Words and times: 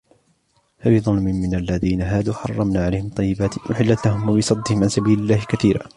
فَبِظُلْمٍ 0.79 1.23
مِنَ 1.23 1.55
الَّذِينَ 1.55 2.01
هَادُوا 2.01 2.33
حَرَّمْنَا 2.33 2.85
عَلَيْهِمْ 2.85 3.09
طَيِّبَاتٍ 3.09 3.57
أُحِلَّتْ 3.57 4.05
لَهُمْ 4.07 4.29
وَبِصَدِّهِمْ 4.29 4.81
عَنْ 4.83 4.89
سَبِيلِ 4.89 5.19
اللَّهِ 5.19 5.45
كَثِيرًا 5.49 5.83